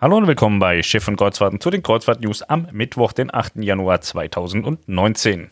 [0.00, 3.56] Hallo und willkommen bei Schiff und Kreuzfahrten zu den Kreuzfahrt-News am Mittwoch, den 8.
[3.56, 5.50] Januar 2019.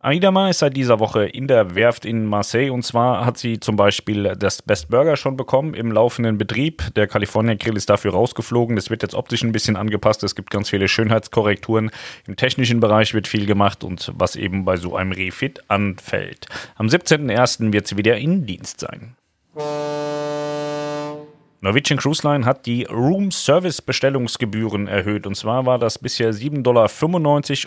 [0.00, 3.76] Aidama ist seit dieser Woche in der Werft in Marseille und zwar hat sie zum
[3.76, 6.94] Beispiel das Best Burger schon bekommen im laufenden Betrieb.
[6.94, 8.76] Der California Grill ist dafür rausgeflogen.
[8.76, 10.22] Das wird jetzt optisch ein bisschen angepasst.
[10.22, 11.90] Es gibt ganz viele Schönheitskorrekturen.
[12.26, 16.48] Im technischen Bereich wird viel gemacht und was eben bei so einem Refit anfällt.
[16.74, 17.72] Am 17.01.
[17.72, 19.16] wird sie wieder in Dienst sein.
[21.60, 25.26] Norwegian Cruise Line hat die Room Service Bestellungsgebühren erhöht.
[25.26, 26.88] Und zwar war das bisher 7,95 Dollar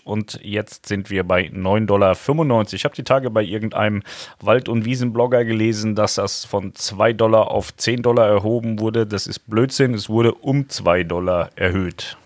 [0.05, 2.66] und jetzt sind wir bei 9,95 Dollar.
[2.71, 4.02] Ich habe die Tage bei irgendeinem
[4.39, 9.05] Wald- und Wiesenblogger gelesen, dass das von 2 Dollar auf 10 Dollar erhoben wurde.
[9.05, 9.94] Das ist Blödsinn.
[9.94, 12.17] Es wurde um 2 Dollar erhöht.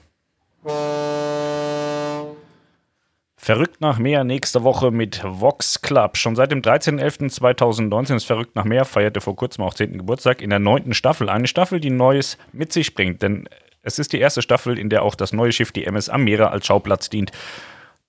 [3.45, 6.17] Verrückt nach Meer nächste Woche mit Vox Club.
[6.17, 9.99] Schon seit dem 13.11.2019 ist Verrückt nach Meer, feierte vor kurzem auch 10.
[9.99, 11.29] Geburtstag in der neunten Staffel.
[11.29, 13.47] Eine Staffel, die Neues mit sich bringt, denn
[13.83, 16.65] es ist die erste Staffel, in der auch das neue Schiff, die MS Amira, als
[16.65, 17.31] Schauplatz dient.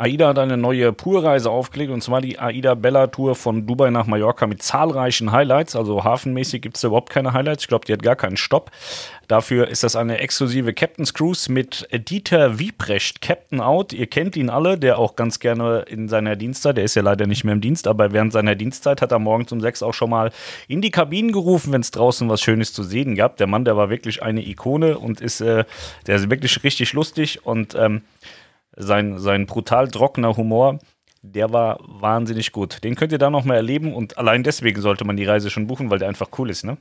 [0.04, 4.06] AIDA hat eine neue Purreise aufgelegt und zwar die AIDA Bella Tour von Dubai nach
[4.06, 5.78] Mallorca mit zahlreichen Highlights.
[5.78, 7.64] Also hafenmäßig gibt es überhaupt keine Highlights.
[7.64, 8.70] Ich glaube, die hat gar keinen Stopp.
[9.30, 13.94] Dafür ist das eine exklusive Captain's Cruise mit Dieter Wiebrecht, Captain Out.
[13.94, 17.26] Ihr kennt ihn alle, der auch ganz gerne in seiner Dienstzeit, der ist ja leider
[17.26, 20.10] nicht mehr im Dienst, aber während seiner Dienstzeit hat er morgens um sechs auch schon
[20.10, 20.32] mal
[20.68, 23.38] in die Kabinen gerufen, wenn es draußen was Schönes zu sehen gab.
[23.38, 25.64] Der Mann, der war wirklich eine Ikone und ist, äh,
[26.08, 28.02] der ist wirklich richtig lustig und ähm,
[28.76, 30.80] sein, sein brutal trockener Humor,
[31.22, 32.84] der war wahnsinnig gut.
[32.84, 35.68] Den könnt ihr da noch mal erleben und allein deswegen sollte man die Reise schon
[35.68, 36.78] buchen, weil der einfach cool ist, ne?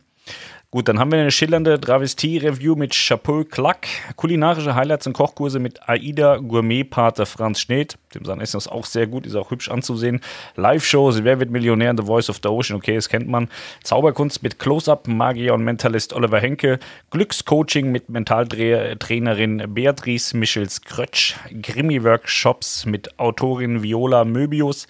[0.75, 5.87] Gut, dann haben wir eine schillernde Travestie-Review mit Chapeau Clack, kulinarische Highlights und Kochkurse mit
[5.87, 7.99] Aida Gourmet-Pate Franz Schneed.
[8.15, 10.23] Dem sein Essen ist auch sehr gut, ist auch hübsch anzusehen.
[10.57, 11.93] Live-Shows, Wer wird Millionär?
[11.95, 13.51] The Voice of the Ocean, okay, das kennt man.
[13.85, 16.79] Zauberkunst mit Close-Up, Magier und Mentalist Oliver Henke.
[17.11, 21.35] Glückscoaching mit Mentaltrainerin Beatrice Michels Krötsch.
[21.61, 24.87] Krimi-Workshops mit Autorin Viola Möbius.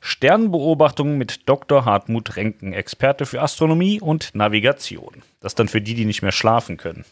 [0.00, 1.84] Sternbeobachtung mit Dr.
[1.84, 5.22] Hartmut Renken, Experte für Astronomie und Navigation.
[5.40, 7.04] Das dann für die, die nicht mehr schlafen können.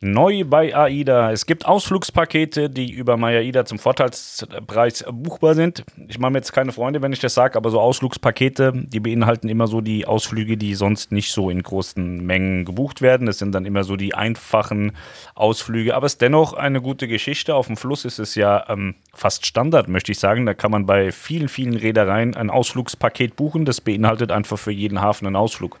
[0.00, 1.32] Neu bei AIDA.
[1.32, 5.82] Es gibt Ausflugspakete, die über MyAIDA zum Vorteilspreis buchbar sind.
[6.06, 9.48] Ich mache mir jetzt keine Freunde, wenn ich das sage, aber so Ausflugspakete, die beinhalten
[9.48, 13.26] immer so die Ausflüge, die sonst nicht so in großen Mengen gebucht werden.
[13.26, 14.92] Das sind dann immer so die einfachen
[15.34, 17.56] Ausflüge, aber es ist dennoch eine gute Geschichte.
[17.56, 20.46] Auf dem Fluss ist es ja ähm, fast Standard, möchte ich sagen.
[20.46, 23.64] Da kann man bei vielen, vielen Reedereien ein Ausflugspaket buchen.
[23.64, 25.80] Das beinhaltet einfach für jeden Hafen einen Ausflug.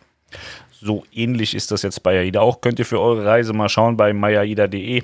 [0.80, 2.60] So ähnlich ist das jetzt bei AIDA auch.
[2.60, 5.02] Könnt ihr für eure Reise mal schauen bei mayaida.de,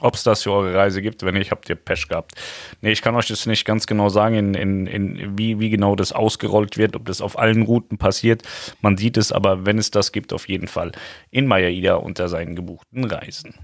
[0.00, 1.24] ob es das für eure Reise gibt.
[1.24, 2.32] Wenn nicht, habt ihr Pech gehabt.
[2.80, 5.96] Nee, ich kann euch das nicht ganz genau sagen, in, in, in, wie, wie genau
[5.96, 8.42] das ausgerollt wird, ob das auf allen Routen passiert.
[8.80, 10.92] Man sieht es aber, wenn es das gibt, auf jeden Fall
[11.30, 13.54] in Mayaida unter seinen gebuchten Reisen.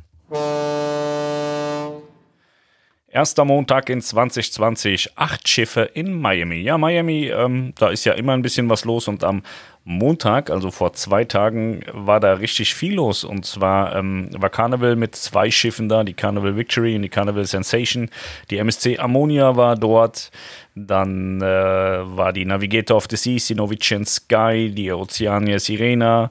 [3.14, 6.56] Erster Montag in 2020, acht Schiffe in Miami.
[6.56, 9.44] Ja, Miami, ähm, da ist ja immer ein bisschen was los und am
[9.84, 13.22] Montag, also vor zwei Tagen, war da richtig viel los.
[13.22, 17.44] Und zwar ähm, war Carnival mit zwei Schiffen da, die Carnival Victory und die Carnival
[17.44, 18.08] Sensation.
[18.50, 20.30] Die MSC Ammonia war dort.
[20.74, 26.30] Dann äh, war die Navigator of the Seas, die Novician Sky, die Oceania Sirena.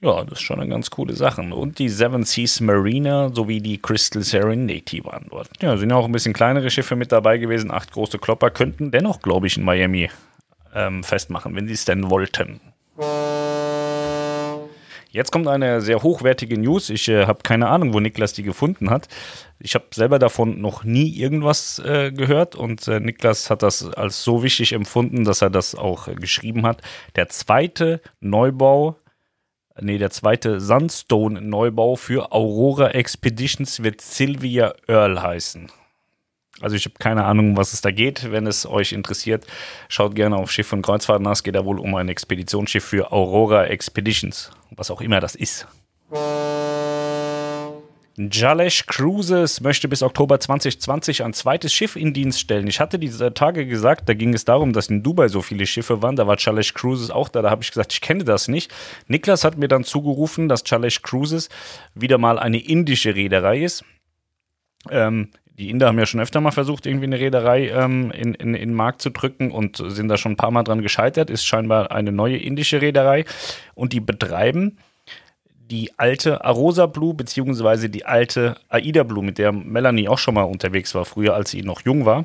[0.00, 1.42] Ja, das ist schon eine ganz coole Sache.
[1.42, 5.50] Und die Seven Seas Marina sowie die Crystal Serenity waren dort.
[5.60, 7.70] Ja, sind ja auch ein bisschen kleinere Schiffe mit dabei gewesen.
[7.70, 10.10] Acht große Klopper könnten dennoch, glaube ich, in Miami
[10.74, 12.60] ähm, festmachen, wenn sie es denn wollten.
[15.16, 16.90] Jetzt kommt eine sehr hochwertige News.
[16.90, 19.08] Ich äh, habe keine Ahnung, wo Niklas die gefunden hat.
[19.58, 24.22] Ich habe selber davon noch nie irgendwas äh, gehört und äh, Niklas hat das als
[24.22, 26.82] so wichtig empfunden, dass er das auch äh, geschrieben hat.
[27.16, 28.96] Der zweite Neubau,
[29.80, 35.70] nee, der zweite Sandstone-Neubau für Aurora Expeditions wird Sylvia Earl heißen.
[36.60, 38.30] Also ich habe keine Ahnung, was es da geht.
[38.30, 39.46] Wenn es euch interessiert,
[39.88, 41.32] schaut gerne auf Schiff und Kreuzfahrt nach.
[41.32, 45.66] Es geht da wohl um ein Expeditionsschiff für Aurora Expeditions, was auch immer das ist.
[48.18, 52.66] Jalesh Cruises möchte bis Oktober 2020 ein zweites Schiff in Dienst stellen.
[52.66, 56.00] Ich hatte diese Tage gesagt, da ging es darum, dass in Dubai so viele Schiffe
[56.00, 56.16] waren.
[56.16, 57.42] Da war Jalesh Cruises auch da.
[57.42, 58.72] Da habe ich gesagt, ich kenne das nicht.
[59.06, 61.50] Niklas hat mir dann zugerufen, dass Jalesh Cruises
[61.94, 63.84] wieder mal eine indische Reederei ist.
[64.90, 68.54] Ähm, die Inder haben ja schon öfter mal versucht, irgendwie eine Reederei ähm, in, in,
[68.54, 71.30] in den Markt zu drücken und sind da schon ein paar Mal dran gescheitert.
[71.30, 73.24] Ist scheinbar eine neue indische Reederei
[73.74, 74.78] und die betreiben
[75.70, 80.42] die alte Arosa Blue beziehungsweise die alte Aida Blue, mit der Melanie auch schon mal
[80.42, 82.24] unterwegs war, früher als sie noch jung war.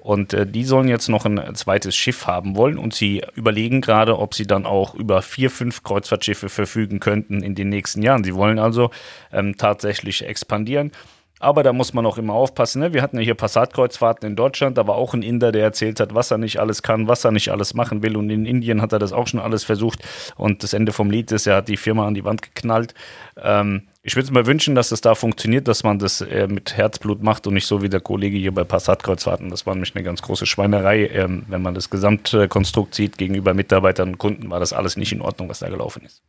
[0.00, 4.18] Und äh, die sollen jetzt noch ein zweites Schiff haben wollen und sie überlegen gerade,
[4.18, 8.24] ob sie dann auch über vier, fünf Kreuzfahrtschiffe verfügen könnten in den nächsten Jahren.
[8.24, 8.90] Sie wollen also
[9.32, 10.90] ähm, tatsächlich expandieren.
[11.42, 12.80] Aber da muss man auch immer aufpassen.
[12.80, 12.92] Ne?
[12.92, 16.14] Wir hatten ja hier Passatkreuzfahrten in Deutschland, da war auch ein Inder, der erzählt hat,
[16.14, 18.16] was er nicht alles kann, was er nicht alles machen will.
[18.16, 19.98] Und in Indien hat er das auch schon alles versucht.
[20.36, 22.94] Und das Ende vom Lied ist, er hat die Firma an die Wand geknallt.
[23.42, 27.24] Ähm, ich würde mir wünschen, dass es da funktioniert, dass man das äh, mit Herzblut
[27.24, 29.50] macht und nicht so wie der Kollege hier bei Passatkreuzfahrten.
[29.50, 31.08] Das war nämlich eine ganz große Schweinerei.
[31.08, 35.20] Ähm, wenn man das Gesamtkonstrukt sieht gegenüber Mitarbeitern und Kunden, war das alles nicht in
[35.20, 36.22] Ordnung, was da gelaufen ist.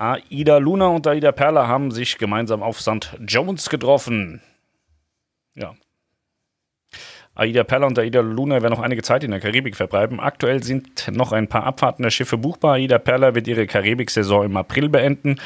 [0.00, 3.18] Aida Luna und Aida Perla haben sich gemeinsam auf St.
[3.26, 4.40] Jones getroffen.
[5.54, 5.74] Ja.
[7.34, 10.18] Aida Perla und Aida Luna werden noch einige Zeit in der Karibik verbleiben.
[10.18, 12.76] Aktuell sind noch ein paar Abfahrten der Schiffe buchbar.
[12.76, 15.38] Aida Perla wird ihre Karibik-Saison im April beenden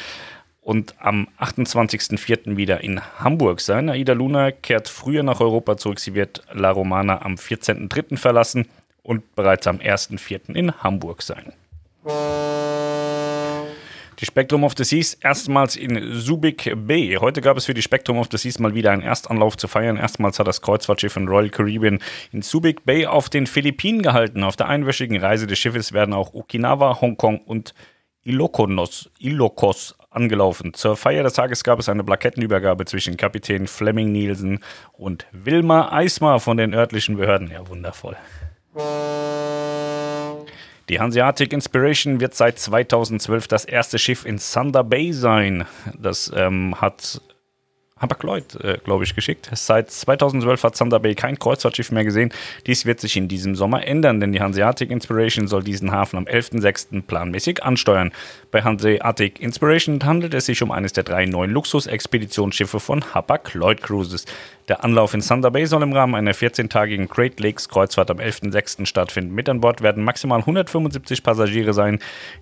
[0.61, 2.55] und am 28.04.
[2.55, 3.89] wieder in Hamburg sein.
[3.89, 5.99] Aida Luna kehrt früher nach Europa zurück.
[5.99, 8.15] Sie wird La Romana am 14.03.
[8.15, 8.69] verlassen
[9.03, 10.55] und bereits am 1.04.
[10.55, 11.51] in Hamburg sein.
[14.19, 17.17] Die Spectrum of the Seas erstmals in Subic Bay.
[17.19, 19.97] Heute gab es für die Spectrum of the Seas mal wieder einen Erstanlauf zu feiern.
[19.97, 21.99] Erstmals hat das Kreuzfahrtschiff von Royal Caribbean
[22.31, 24.45] in Subic Bay auf den Philippinen gehalten.
[24.45, 27.73] Auf der einwöchigen Reise des Schiffes werden auch Okinawa, Hongkong und
[28.23, 30.73] Ilokonos, Ilokos angelaufen.
[30.73, 34.63] Zur Feier des Tages gab es eine Plakettenübergabe zwischen Kapitän Fleming Nielsen
[34.93, 37.51] und Wilma Eismar von den örtlichen Behörden.
[37.51, 38.15] Ja, wundervoll.
[40.89, 45.65] Die Hanseatic Inspiration wird seit 2012 das erste Schiff in Thunder Bay sein.
[45.97, 47.21] Das ähm, hat
[48.01, 49.49] Hapag-Lloyd, äh, glaube ich, geschickt.
[49.53, 52.33] Seit 2012 hat Thunder Bay kein Kreuzfahrtschiff mehr gesehen.
[52.67, 56.25] Dies wird sich in diesem Sommer ändern, denn die Hanseatic Inspiration soll diesen Hafen am
[56.25, 57.03] 11.06.
[57.03, 58.11] planmäßig ansteuern.
[58.51, 64.25] Bei Hanseatic Inspiration handelt es sich um eines der drei neuen Luxus-Expeditionsschiffe von Hapag-Lloyd Cruises.
[64.67, 68.87] Der Anlauf in Thunder Bay soll im Rahmen einer 14-tagigen Great Lakes Kreuzfahrt am 11.06.
[68.87, 69.35] stattfinden.
[69.35, 71.99] Mit an Bord werden maximal 175 Passagiere sein.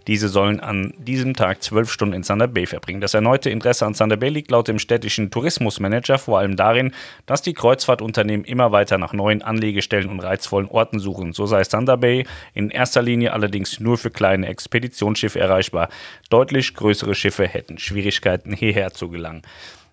[0.07, 3.01] Diese sollen an diesem Tag 12 Stunden in Thunder Bay verbringen.
[3.01, 6.93] Das erneute Interesse an Thunder Bay liegt laut dem städtischen Tourismusmanager vor allem darin,
[7.25, 11.33] dass die Kreuzfahrtunternehmen immer weiter nach neuen Anlegestellen und reizvollen Orten suchen.
[11.33, 15.89] So sei Thunder Bay in erster Linie allerdings nur für kleine Expeditionsschiffe erreichbar.
[16.29, 19.41] Deutlich größere Schiffe hätten Schwierigkeiten hierher zu gelangen.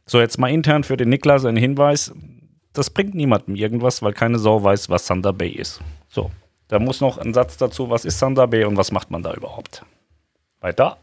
[0.07, 2.13] So, jetzt mal intern für den Niklas ein Hinweis.
[2.73, 5.81] Das bringt niemandem irgendwas, weil keine Sau weiß, was Thunder Bay ist.
[6.09, 6.31] So,
[6.69, 9.35] da muss noch ein Satz dazu, was ist Thunder Bay und was macht man da
[9.35, 9.85] überhaupt?
[10.61, 10.99] Weiter.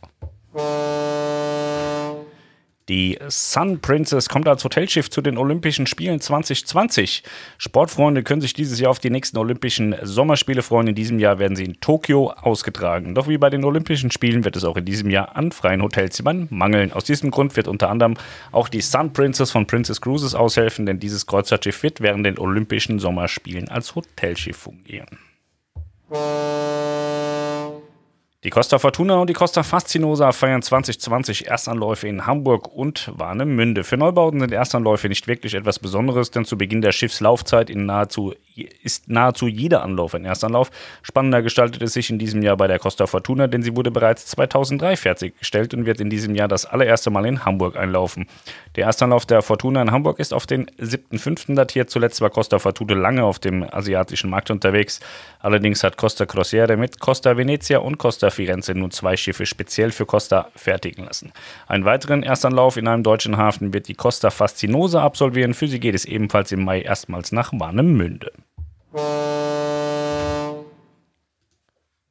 [2.89, 7.21] Die Sun Princess kommt als Hotelschiff zu den Olympischen Spielen 2020.
[7.57, 10.87] Sportfreunde können sich dieses Jahr auf die nächsten Olympischen Sommerspiele freuen.
[10.87, 13.13] In diesem Jahr werden sie in Tokio ausgetragen.
[13.13, 16.47] Doch wie bei den Olympischen Spielen wird es auch in diesem Jahr an freien Hotelzimmern
[16.49, 16.93] mangeln.
[16.93, 18.13] Aus diesem Grund wird unter anderem
[18.53, 22.99] auch die Sun Princess von Princess Cruises aushelfen, denn dieses Kreuzfahrtschiff wird während den Olympischen
[22.99, 25.17] Sommerspielen als Hotelschiff fungieren.
[28.47, 33.83] Die Costa Fortuna und die Costa Fascinosa feiern 2020 Erstanläufe in Hamburg und Warnemünde.
[33.83, 38.33] Für Neubauten sind Erstanläufe nicht wirklich etwas Besonderes, denn zu Beginn der Schiffslaufzeit nahezu,
[38.81, 40.71] ist nahezu jeder Anlauf ein Erstanlauf.
[41.01, 44.27] Spannender gestaltet es sich in diesem Jahr bei der Costa Fortuna, denn sie wurde bereits
[44.27, 48.27] 2003 fertiggestellt und wird in diesem Jahr das allererste Mal in Hamburg einlaufen.
[48.77, 51.53] Der Erstanlauf der Fortuna in Hamburg ist auf den 7.5.
[51.53, 51.89] datiert.
[51.89, 55.01] Zuletzt war Costa Fortuna lange auf dem asiatischen Markt unterwegs.
[55.41, 60.05] Allerdings hat Costa Crociere mit Costa Venezia und Costa Firenze nun zwei Schiffe speziell für
[60.05, 61.33] Costa fertigen lassen.
[61.67, 65.53] Einen weiteren Erstanlauf in einem deutschen Hafen wird die Costa Fascinosa absolvieren.
[65.53, 68.31] Für sie geht es ebenfalls im Mai erstmals nach Warnemünde.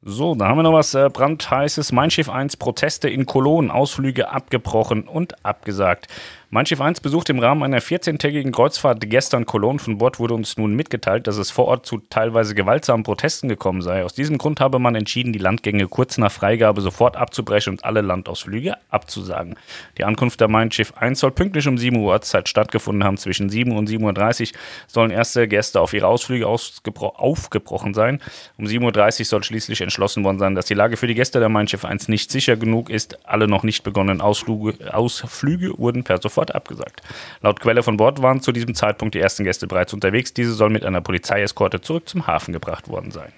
[0.09, 1.91] So, da haben wir noch was äh, brandheißes.
[1.91, 6.07] Mein Schiff 1, Proteste in Cologne, Ausflüge abgebrochen und abgesagt.
[6.49, 9.79] Mein Schiff 1 besucht im Rahmen einer 14-tägigen Kreuzfahrt gestern Cologne.
[9.79, 13.81] Von Bord wurde uns nun mitgeteilt, dass es vor Ort zu teilweise gewaltsamen Protesten gekommen
[13.81, 14.05] sei.
[14.05, 17.99] Aus diesem Grund habe man entschieden, die Landgänge kurz nach Freigabe sofort abzubrechen und alle
[17.99, 19.55] Landausflüge abzusagen.
[19.97, 23.17] Die Ankunft der Mein Schiff 1 soll pünktlich um 7 Uhr Ortszeit stattgefunden haben.
[23.17, 28.21] Zwischen 7 und 7.30 Uhr sollen erste Gäste auf ihre Ausflüge aufgebrochen sein.
[28.57, 31.49] Um 7.30 Uhr soll schließlich entschlossen worden sein, dass die Lage für die Gäste der
[31.49, 33.19] Mein Schiff 1 nicht sicher genug ist.
[33.27, 37.01] Alle noch nicht begonnenen Ausflüge, Ausflüge wurden per sofort sofort abgesagt.
[37.41, 40.33] Laut Quelle von Bord waren zu diesem Zeitpunkt die ersten Gäste bereits unterwegs.
[40.33, 43.33] Diese sollen mit einer Polizeieskorte zurück zum Hafen gebracht worden sein.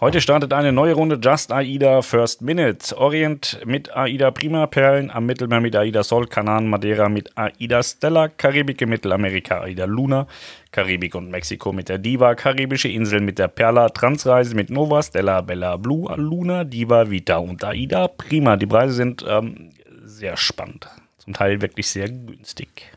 [0.00, 2.94] Heute startet eine neue Runde Just AIDA First Minute.
[2.98, 8.28] Orient mit AIDA Prima Perlen, am Mittelmeer mit AIDA Sol, Kanaren Madeira mit AIDA Stella,
[8.28, 10.26] Karibik in Mittelamerika AIDA Luna,
[10.72, 15.40] Karibik und Mexiko mit der Diva, Karibische Inseln mit der Perla, Transreise mit Nova, Stella,
[15.40, 18.58] Bella, Blue, Luna, Diva, Vita und AIDA Prima.
[18.58, 19.70] Die Preise sind ähm,
[20.14, 22.92] sehr spannend, zum Teil wirklich sehr günstig.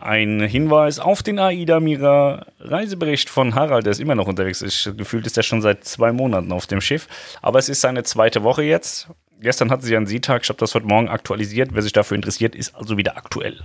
[0.00, 4.60] Ein Hinweis auf den AIDA Mira Reisebericht von Harald, der ist immer noch unterwegs.
[4.60, 7.08] Ich, gefühlt ist er schon seit zwei Monaten auf dem Schiff.
[7.40, 9.08] Aber es ist seine zweite Woche jetzt.
[9.40, 10.42] Gestern hatten sie einen Seetag.
[10.42, 11.70] Ich habe das heute Morgen aktualisiert.
[11.72, 13.62] Wer sich dafür interessiert, ist also wieder aktuell.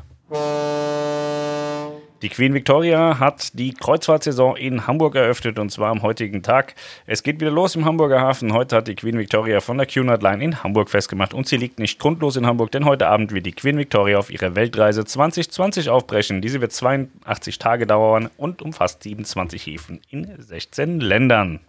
[2.22, 6.76] Die Queen Victoria hat die Kreuzfahrtsaison in Hamburg eröffnet und zwar am heutigen Tag.
[7.06, 8.52] Es geht wieder los im Hamburger Hafen.
[8.52, 11.80] Heute hat die Queen Victoria von der Cunard Line in Hamburg festgemacht und sie liegt
[11.80, 15.90] nicht grundlos in Hamburg, denn heute Abend wird die Queen Victoria auf ihre Weltreise 2020
[15.90, 16.42] aufbrechen.
[16.42, 21.62] Diese wird 82 Tage dauern und umfasst 27 Häfen in 16 Ländern.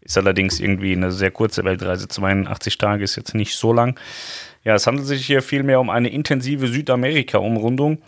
[0.00, 2.06] Ist allerdings irgendwie eine sehr kurze Weltreise.
[2.06, 3.98] 82 Tage ist jetzt nicht so lang.
[4.62, 7.98] Ja, es handelt sich hier vielmehr um eine intensive Südamerika-Umrundung.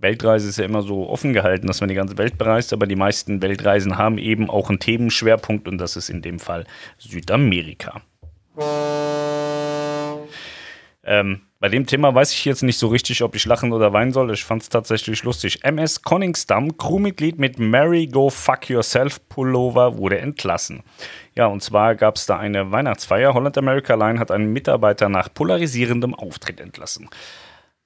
[0.00, 2.96] Weltreise ist ja immer so offen gehalten, dass man die ganze Welt bereist, aber die
[2.96, 6.64] meisten Weltreisen haben eben auch einen Themenschwerpunkt und das ist in dem Fall
[6.98, 8.00] Südamerika.
[11.02, 14.12] Ähm, bei dem Thema weiß ich jetzt nicht so richtig, ob ich lachen oder weinen
[14.12, 14.32] soll.
[14.32, 15.62] Ich fand es tatsächlich lustig.
[15.62, 20.82] MS Conningstam, Crewmitglied mit Mary Go Fuck Yourself Pullover, wurde entlassen.
[21.34, 23.34] Ja, und zwar gab es da eine Weihnachtsfeier.
[23.34, 27.10] Holland America Line hat einen Mitarbeiter nach polarisierendem Auftritt entlassen.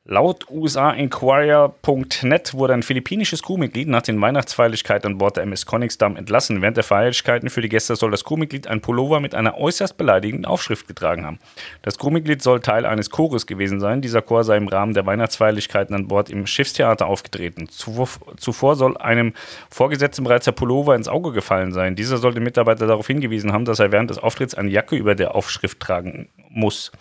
[0.07, 6.61] Laut USA-Inquirer.net wurde ein philippinisches Crewmitglied nach den Weihnachtsfeierlichkeiten an Bord der MS Konnigsdam entlassen.
[6.61, 10.45] Während der Feierlichkeiten für die Gäste soll das Crewmitglied ein Pullover mit einer äußerst beleidigenden
[10.45, 11.39] Aufschrift getragen haben.
[11.81, 14.03] Das Crewmitglied soll Teil eines Chores gewesen sein.
[14.03, 17.71] Dieser Chor sei im Rahmen der Weihnachtsfeierlichkeiten an Bord im Schiffstheater aufgetreten.
[17.71, 19.33] Zuvor, soll einem
[19.71, 21.97] Vorgesetzten bereits der Pullover ins Auge gefallen sein.
[21.97, 25.15] Dieser soll den Mitarbeiter darauf hingewiesen haben, dass er während des Auftritts eine Jacke über
[25.15, 26.93] der Aufschrift tragen muss.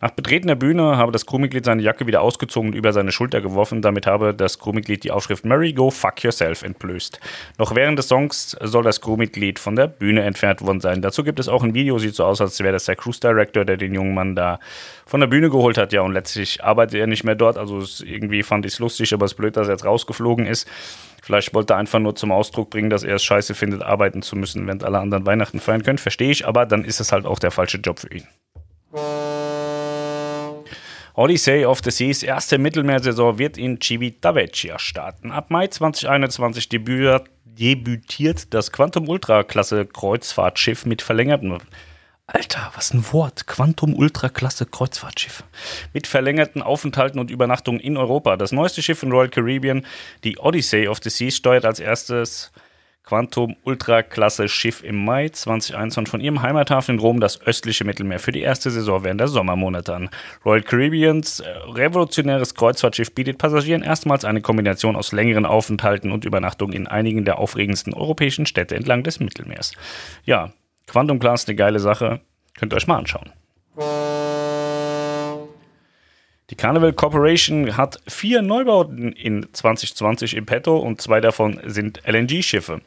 [0.00, 3.40] Nach Betreten der Bühne habe das Crewmitglied seine Jacke wieder ausgezogen und über seine Schulter
[3.40, 3.82] geworfen.
[3.82, 7.20] Damit habe das Crewmitglied die Aufschrift Mary Go Fuck Yourself entblößt.
[7.58, 11.02] Noch während des Songs soll das Crewmitglied von der Bühne entfernt worden sein.
[11.02, 13.64] Dazu gibt es auch ein Video, sieht so aus, als wäre das der Cruise Director,
[13.64, 14.60] der den jungen Mann da
[15.06, 15.92] von der Bühne geholt hat.
[15.92, 17.58] Ja, und letztlich arbeitet er nicht mehr dort.
[17.58, 20.68] Also irgendwie fand ich es lustig, aber es ist blöd, dass er jetzt rausgeflogen ist.
[21.22, 24.36] Vielleicht wollte er einfach nur zum Ausdruck bringen, dass er es scheiße findet, arbeiten zu
[24.36, 25.98] müssen, während alle anderen Weihnachten feiern können.
[25.98, 28.26] Verstehe ich, aber dann ist es halt auch der falsche Job für ihn.
[31.18, 35.32] Odyssey of the Seas erste Mittelmeersaison wird in Civitavecchia starten.
[35.32, 41.58] Ab Mai 2021 debütiert das Quantum Ultra Klasse Kreuzfahrtschiff mit verlängerten
[42.28, 43.48] Alter, was ein Wort.
[43.48, 45.42] Quantum Ultra Klasse Kreuzfahrtschiff.
[45.92, 48.36] Mit verlängerten Aufenthalten und Übernachtungen in Europa.
[48.36, 49.84] Das neueste Schiff in Royal Caribbean,
[50.22, 52.52] die Odyssey of the Seas, steuert als erstes
[53.08, 58.32] Quantum Ultra-Klasse Schiff im Mai 2021 von ihrem Heimathafen in Rom das östliche Mittelmeer für
[58.32, 60.10] die erste Saison während der Sommermonate an.
[60.44, 66.74] Royal Caribbeans äh, revolutionäres Kreuzfahrtschiff bietet Passagieren erstmals eine Kombination aus längeren Aufenthalten und Übernachtungen
[66.74, 69.72] in einigen der aufregendsten europäischen Städte entlang des Mittelmeers.
[70.26, 70.52] Ja,
[70.86, 72.20] Quantum Class eine geile Sache.
[72.58, 73.32] Könnt ihr euch mal anschauen.
[76.50, 82.82] Die Carnival Corporation hat vier Neubauten in 2020 im Petto und zwei davon sind LNG-Schiffe.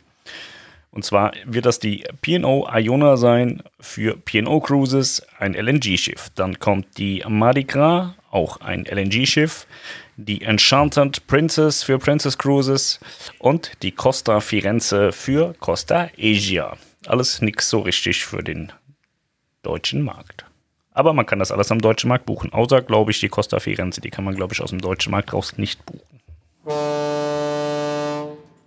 [0.92, 6.30] Und zwar wird das die P&O Iona sein für P&O Cruises, ein LNG-Schiff.
[6.36, 9.68] Dann kommt die Mardi Gras, auch ein LNG-Schiff.
[10.18, 13.00] Die Enchanted Princess für Princess Cruises
[13.40, 16.78] und die Costa Firenze für Costa Asia.
[17.08, 18.72] Alles nichts so richtig für den
[19.64, 20.46] deutschen Markt.
[20.94, 22.52] Aber man kann das alles am deutschen Markt buchen.
[22.52, 24.02] Außer, glaube ich, die Costa Firenze.
[24.02, 26.11] Die kann man, glaube ich, aus dem deutschen Markt raus nicht buchen.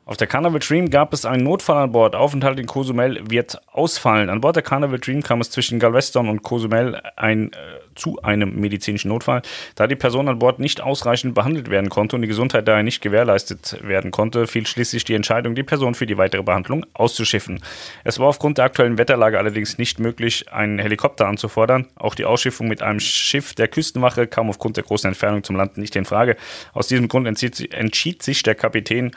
[0.06, 2.14] Auf der Carnival Dream gab es einen Notfall an Bord.
[2.14, 4.28] Aufenthalt in Cozumel wird ausfallen.
[4.28, 7.56] An Bord der Carnival Dream kam es zwischen Galveston und Cozumel ein, äh,
[7.94, 9.40] zu einem medizinischen Notfall,
[9.76, 13.00] da die Person an Bord nicht ausreichend behandelt werden konnte und die Gesundheit daher nicht
[13.00, 17.61] gewährleistet werden konnte, fiel schließlich die Entscheidung, die Person für die weitere Behandlung auszuschiffen.
[18.02, 21.87] Es war aufgrund der aktuellen Wetterlage allerdings nicht möglich, einen Helikopter anzufordern.
[21.94, 25.78] Auch die Ausschiffung mit einem Schiff der Küstenwache kam aufgrund der großen Entfernung zum Land
[25.78, 26.37] nicht in Frage.
[26.75, 29.12] Aus diesem Grund entschied sich der Kapitän,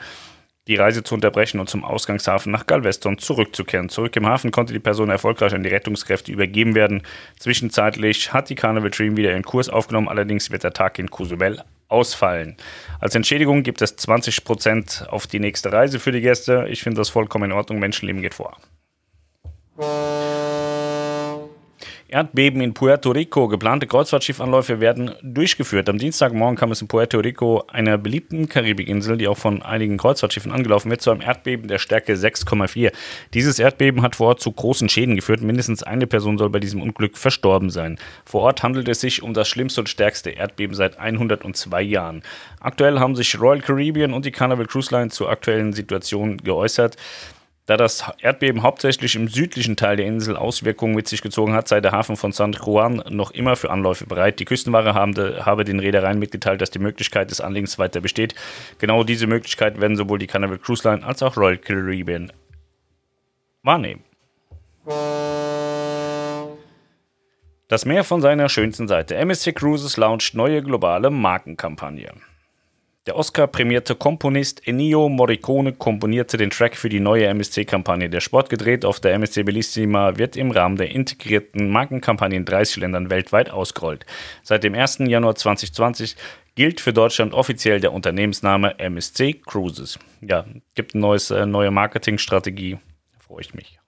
[0.68, 3.88] die Reise zu unterbrechen und zum Ausgangshafen nach Galveston zurückzukehren.
[3.88, 7.02] Zurück im Hafen konnte die Person erfolgreich an die Rettungskräfte übergeben werden.
[7.38, 11.62] Zwischenzeitlich hat die Carnival Dream wieder ihren Kurs aufgenommen, allerdings wird der Tag in Cozumel
[11.88, 12.56] ausfallen.
[13.00, 16.66] Als Entschädigung gibt es 20% auf die nächste Reise für die Gäste.
[16.68, 17.78] Ich finde das vollkommen in Ordnung.
[17.78, 18.56] Menschenleben geht vor.
[22.10, 23.48] Erdbeben in Puerto Rico.
[23.48, 25.90] Geplante Kreuzfahrtschiffanläufe werden durchgeführt.
[25.90, 30.50] Am Dienstagmorgen kam es in Puerto Rico, einer beliebten Karibikinsel, die auch von einigen Kreuzfahrtschiffen
[30.50, 32.92] angelaufen wird, zu einem Erdbeben der Stärke 6,4.
[33.34, 35.42] Dieses Erdbeben hat vor Ort zu großen Schäden geführt.
[35.42, 37.98] Mindestens eine Person soll bei diesem Unglück verstorben sein.
[38.24, 42.22] Vor Ort handelt es sich um das schlimmste und stärkste Erdbeben seit 102 Jahren.
[42.58, 46.96] Aktuell haben sich Royal Caribbean und die Carnival Cruise Line zur aktuellen Situation geäußert.
[47.68, 51.82] Da das Erdbeben hauptsächlich im südlichen Teil der Insel Auswirkungen mit sich gezogen hat, sei
[51.82, 54.40] der Hafen von San Juan noch immer für Anläufe bereit.
[54.40, 58.34] Die Küstenware habe, habe den Reedereien mitgeteilt, dass die Möglichkeit des Anliegens weiter besteht.
[58.78, 62.32] Genau diese Möglichkeit werden sowohl die Carnival Cruise Line als auch Royal Caribbean
[63.62, 64.02] wahrnehmen.
[67.68, 69.14] Das Meer von seiner schönsten Seite.
[69.14, 72.14] MSC Cruises launcht neue globale Markenkampagne.
[73.08, 78.10] Der Oscar-prämierte Komponist Ennio Morricone komponierte den Track für die neue MSC-Kampagne.
[78.10, 82.76] Der Sport gedreht auf der MSC Bellissima wird im Rahmen der integrierten Markenkampagne in 30
[82.76, 84.04] Ländern weltweit ausgerollt.
[84.42, 84.98] Seit dem 1.
[85.06, 86.16] Januar 2020
[86.54, 89.98] gilt für Deutschland offiziell der Unternehmensname MSC Cruises.
[90.20, 92.72] Ja, gibt eine äh, neue Marketingstrategie.
[92.74, 93.78] Da freue ich mich.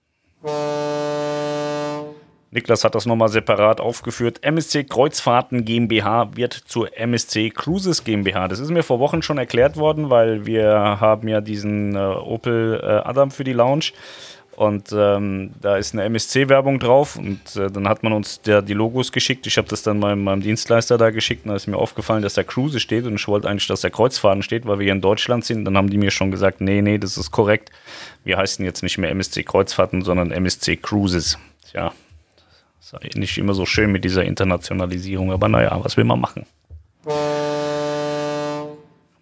[2.51, 4.43] Niklas hat das nochmal separat aufgeführt.
[4.43, 8.49] MSC Kreuzfahrten GmbH wird zur MSC Cruises GmbH.
[8.49, 12.81] Das ist mir vor Wochen schon erklärt worden, weil wir haben ja diesen äh, Opel
[12.83, 13.93] äh, Adam für die Lounge.
[14.57, 18.73] Und ähm, da ist eine MSC-Werbung drauf und äh, dann hat man uns der, die
[18.73, 19.47] Logos geschickt.
[19.47, 22.33] Ich habe das dann meinem, meinem, Dienstleister da geschickt und da ist mir aufgefallen, dass
[22.33, 25.01] da Cruise steht und ich wollte eigentlich, dass der Kreuzfahrten steht, weil wir hier in
[25.01, 25.63] Deutschland sind.
[25.63, 27.71] Dann haben die mir schon gesagt, nee, nee, das ist korrekt.
[28.25, 31.39] Wir heißen jetzt nicht mehr MSC Kreuzfahrten, sondern MSC Cruises.
[31.71, 31.93] Tja,
[32.99, 36.45] ist nicht immer so schön mit dieser Internationalisierung, aber naja, was will man machen?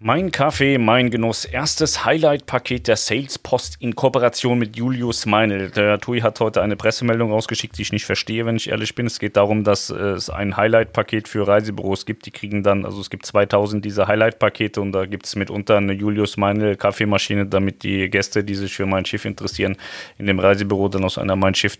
[0.02, 1.44] Mein Kaffee, mein Genuss.
[1.44, 5.72] Erstes Highlight-Paket der Sales Post in Kooperation mit Julius Meinl.
[5.72, 9.08] Der TUI hat heute eine Pressemeldung rausgeschickt, die ich nicht verstehe, wenn ich ehrlich bin.
[9.08, 12.26] Es geht darum, dass es ein Highlight-Paket für Reisebüros gibt.
[12.26, 15.92] Die kriegen dann, also es gibt 2000 dieser Highlight-Pakete und da gibt es mitunter eine
[15.92, 19.76] Julius Meinl Kaffeemaschine, damit die Gäste, die sich für mein Schiff interessieren,
[20.18, 21.78] in dem Reisebüro dann aus einer Mein Schiff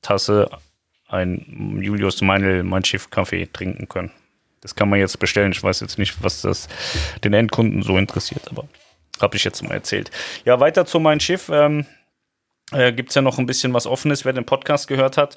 [0.00, 0.48] Tasse
[1.14, 4.10] ein Julius Meinl mein Schiff Kaffee trinken können.
[4.60, 5.52] Das kann man jetzt bestellen.
[5.52, 6.68] Ich weiß jetzt nicht, was das
[7.22, 8.66] den Endkunden so interessiert, aber
[9.20, 10.10] habe ich jetzt mal erzählt.
[10.44, 11.50] Ja, weiter zu mein Schiff.
[11.52, 11.86] Ähm,
[12.72, 15.36] äh, Gibt es ja noch ein bisschen was Offenes, wer den Podcast gehört hat.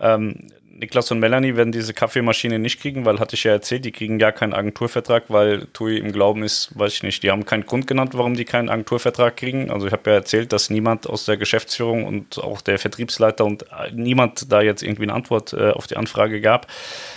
[0.00, 3.92] Ähm, Niklas und Melanie werden diese Kaffeemaschine nicht kriegen, weil hatte ich ja erzählt, die
[3.92, 7.66] kriegen gar keinen Agenturvertrag, weil TUI im Glauben ist, weiß ich nicht, die haben keinen
[7.66, 9.70] Grund genannt, warum die keinen Agenturvertrag kriegen.
[9.70, 13.64] Also ich habe ja erzählt, dass niemand aus der Geschäftsführung und auch der Vertriebsleiter und
[13.64, 16.66] äh, niemand da jetzt irgendwie eine Antwort äh, auf die Anfrage gab.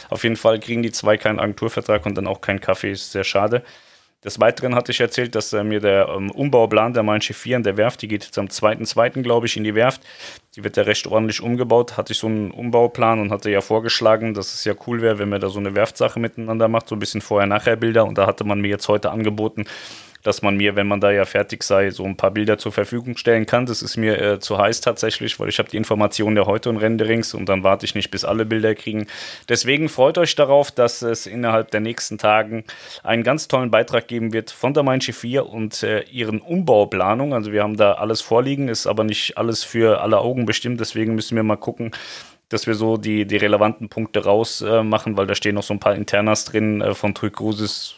[0.09, 3.23] Auf jeden Fall kriegen die zwei keinen Agenturvertrag und dann auch keinen Kaffee, ist sehr
[3.23, 3.63] schade.
[4.25, 7.57] Des Weiteren hatte ich erzählt, dass äh, mir der ähm, Umbauplan der Mein Schiff 4
[7.57, 10.01] in der Werft, die geht jetzt am 2.2., glaube ich, in die Werft.
[10.55, 11.95] Die wird ja recht ordentlich umgebaut.
[11.95, 15.29] Hatte ich so einen Umbauplan und hatte ja vorgeschlagen, dass es ja cool wäre, wenn
[15.29, 18.03] man da so eine Werftsache miteinander macht, so ein bisschen Vorher-Nachher-Bilder.
[18.03, 19.65] Und da hatte man mir jetzt heute angeboten,
[20.25, 23.15] dass man mir, wenn man da ja fertig sei, so ein paar Bilder zur Verfügung
[23.15, 23.67] stellen kann.
[23.67, 26.77] Das ist mir äh, zu heiß tatsächlich, weil ich habe die Informationen ja heute und
[26.77, 29.05] Renderings und dann warte ich nicht, bis alle Bilder kriegen.
[29.49, 32.63] Deswegen freut euch darauf, dass es innerhalb der nächsten Tagen
[33.03, 37.35] einen ganz tollen Beitrag geben wird von der Mein 4 und äh, ihren Umbauplanung.
[37.35, 40.79] Also wir haben da alles vorliegen, ist aber nicht alles für alle Augen bestimmt.
[40.79, 41.91] Deswegen müssen wir mal gucken,
[42.49, 45.79] dass wir so die, die relevanten Punkte rausmachen, äh, weil da stehen noch so ein
[45.79, 47.95] paar Internas drin äh, von Tui Cruises,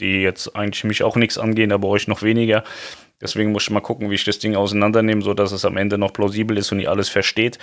[0.00, 2.64] die jetzt eigentlich mich auch nichts angehen, aber euch noch weniger.
[3.20, 6.12] Deswegen muss ich mal gucken, wie ich das Ding auseinandernehme, sodass es am Ende noch
[6.12, 7.58] plausibel ist und ihr alles versteht.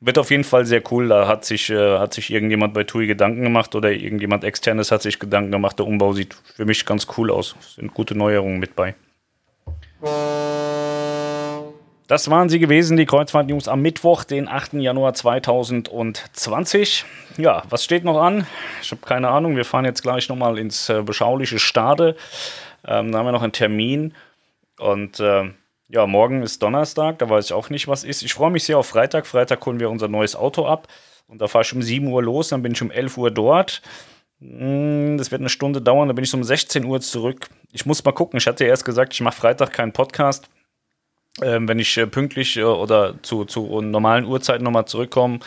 [0.00, 1.08] Wird auf jeden Fall sehr cool.
[1.08, 5.02] Da hat sich, äh, hat sich irgendjemand bei TUI Gedanken gemacht oder irgendjemand externes hat
[5.02, 5.78] sich Gedanken gemacht.
[5.78, 7.56] Der Umbau sieht für mich ganz cool aus.
[7.60, 8.94] Es sind gute Neuerungen mit bei.
[12.06, 14.74] Das waren sie gewesen, die Kreuzfahrt-News am Mittwoch, den 8.
[14.74, 17.04] Januar 2020.
[17.36, 18.46] Ja, was steht noch an?
[18.80, 19.56] Ich habe keine Ahnung.
[19.56, 22.14] Wir fahren jetzt gleich nochmal ins äh, beschauliche Stade.
[22.86, 24.14] Ähm, da haben wir noch einen Termin.
[24.78, 25.50] Und äh,
[25.88, 28.22] ja, morgen ist Donnerstag, da weiß ich auch nicht, was ist.
[28.22, 29.26] Ich freue mich sehr auf Freitag.
[29.26, 30.86] Freitag holen wir unser neues Auto ab.
[31.26, 33.82] Und da fahre ich um 7 Uhr los, dann bin ich um 11 Uhr dort.
[34.40, 37.48] Hm, das wird eine Stunde dauern, dann bin ich um 16 Uhr zurück.
[37.72, 38.38] Ich muss mal gucken.
[38.38, 40.48] Ich hatte ja erst gesagt, ich mache Freitag keinen Podcast
[41.42, 45.40] ähm, wenn ich äh, pünktlich äh, oder zu, zu normalen Uhrzeiten nochmal zurückkomme,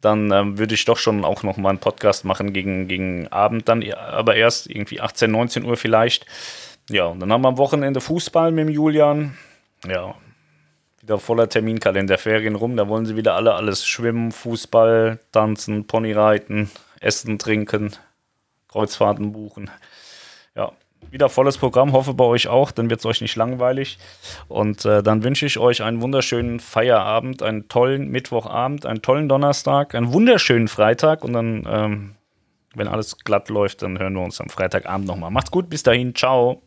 [0.00, 3.84] dann ähm, würde ich doch schon auch nochmal einen Podcast machen gegen, gegen Abend, dann
[3.92, 6.26] aber erst irgendwie 18, 19 Uhr vielleicht.
[6.90, 9.38] Ja, und dann haben wir am Wochenende Fußball mit dem Julian.
[9.86, 10.14] Ja,
[11.00, 12.76] wieder voller Terminkalender, Ferien rum.
[12.76, 16.70] Da wollen sie wieder alle alles schwimmen, Fußball, tanzen, Ponyreiten,
[17.00, 17.92] essen, trinken,
[18.68, 19.70] Kreuzfahrten buchen.
[20.56, 20.72] Ja,
[21.10, 23.98] wieder volles Programm, hoffe bei euch auch, dann wird es euch nicht langweilig.
[24.48, 29.94] Und äh, dann wünsche ich euch einen wunderschönen Feierabend, einen tollen Mittwochabend, einen tollen Donnerstag,
[29.94, 32.14] einen wunderschönen Freitag und dann, ähm,
[32.74, 35.30] wenn alles glatt läuft, dann hören wir uns am Freitagabend nochmal.
[35.30, 36.62] Macht's gut, bis dahin, ciao.